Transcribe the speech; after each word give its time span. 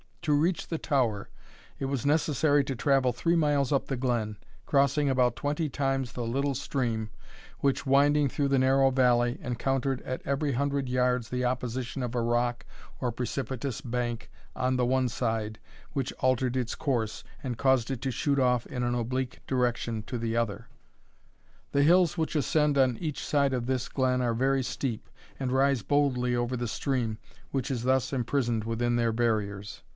To 0.23 0.33
reach 0.33 0.67
the 0.67 0.77
tower, 0.77 1.29
it 1.79 1.85
was 1.85 2.05
necessary 2.05 2.63
to 2.65 2.75
travel 2.75 3.11
three 3.11 3.35
miles 3.35 3.71
up 3.71 3.87
the 3.87 3.97
glen, 3.97 4.37
crossing 4.67 5.09
about 5.09 5.35
twenty 5.35 5.67
times 5.67 6.13
the 6.13 6.25
little 6.25 6.53
stream, 6.53 7.09
which, 7.59 7.87
winding 7.87 8.29
through 8.29 8.49
the 8.49 8.59
narrow 8.59 8.89
valley, 8.91 9.39
encountered 9.41 9.99
at 10.03 10.21
every 10.23 10.51
hundred 10.53 10.89
yards 10.89 11.29
the 11.29 11.45
opposition 11.45 12.01
of 12.03 12.13
a 12.13 12.21
rock 12.21 12.65
or 12.99 13.11
precipitous 13.11 13.81
bank 13.81 14.29
on 14.55 14.75
the 14.75 14.85
one 14.85 15.07
side, 15.09 15.57
which 15.93 16.13
altered 16.19 16.55
its 16.55 16.73
course, 16.75 17.23
and 17.43 17.57
caused 17.57 17.89
it 17.89 18.01
to 18.01 18.11
shoot 18.11 18.37
off 18.39 18.67
in 18.67 18.83
an 18.83 18.93
oblique 18.93 19.39
direction 19.47 20.01
to 20.03 20.19
the 20.19 20.35
other. 20.37 20.67
The 21.71 21.83
hills 21.83 22.15
which 22.15 22.35
ascend 22.35 22.77
on 22.77 22.97
each 22.97 23.23
side 23.25 23.53
of 23.53 23.65
this 23.65 23.87
glen 23.87 24.21
are 24.21 24.35
very 24.35 24.61
steep, 24.61 25.09
and 25.39 25.51
rise 25.51 25.81
boldly 25.81 26.35
over 26.35 26.55
the 26.55 26.67
stream, 26.67 27.17
which 27.49 27.69
is 27.71 27.83
thus 27.83 28.13
imprisoned 28.13 28.63
within 28.65 28.95
their 28.95 29.11
barriers. 29.11 29.81